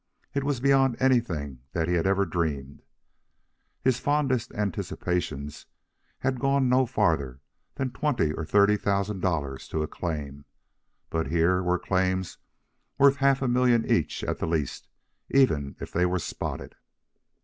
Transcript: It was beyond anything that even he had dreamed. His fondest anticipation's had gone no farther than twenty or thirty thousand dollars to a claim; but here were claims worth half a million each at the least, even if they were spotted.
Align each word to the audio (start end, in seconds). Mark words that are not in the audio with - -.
It 0.33 0.43
was 0.43 0.59
beyond 0.59 0.97
anything 0.99 1.59
that 1.73 1.87
even 1.87 2.05
he 2.05 2.09
had 2.17 2.29
dreamed. 2.31 2.81
His 3.83 3.99
fondest 3.99 4.51
anticipation's 4.53 5.67
had 6.21 6.39
gone 6.39 6.67
no 6.67 6.87
farther 6.87 7.39
than 7.75 7.91
twenty 7.91 8.33
or 8.33 8.43
thirty 8.43 8.77
thousand 8.77 9.19
dollars 9.19 9.67
to 9.67 9.83
a 9.83 9.87
claim; 9.87 10.45
but 11.11 11.27
here 11.27 11.61
were 11.61 11.77
claims 11.77 12.39
worth 12.97 13.17
half 13.17 13.43
a 13.43 13.47
million 13.47 13.85
each 13.85 14.23
at 14.23 14.39
the 14.39 14.47
least, 14.47 14.87
even 15.29 15.75
if 15.79 15.91
they 15.91 16.07
were 16.07 16.17
spotted. 16.17 16.73